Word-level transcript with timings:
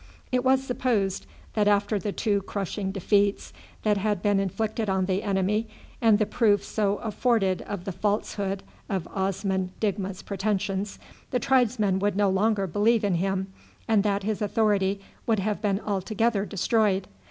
It 0.31 0.43
was 0.43 0.63
supposed 0.63 1.27
that 1.53 1.67
after 1.67 1.99
the 1.99 2.11
two 2.11 2.41
crushing 2.41 2.91
defeats 2.91 3.53
that 3.83 3.97
had 3.97 4.23
been 4.23 4.39
inflicted 4.39 4.89
on 4.89 5.05
the 5.05 5.21
enemy, 5.21 5.67
and 6.01 6.17
the 6.17 6.25
proof 6.25 6.63
so 6.65 6.95
afforded 7.03 7.61
of 7.67 7.85
the 7.85 7.91
falsehood 7.91 8.63
of 8.89 9.07
Osman 9.09 9.73
Digma's 9.79 10.23
pretensions, 10.23 10.97
the 11.29 11.37
tribesmen 11.39 11.99
would 11.99 12.15
no 12.15 12.31
longer 12.31 12.65
believe 12.65 13.03
in 13.03 13.13
him, 13.13 13.53
and 13.87 14.01
that 14.01 14.23
his 14.23 14.41
authority 14.41 15.01
would 15.27 15.37
have 15.37 15.61
been 15.61 15.79
altogether 15.79 16.47
destroyed. 16.47 17.07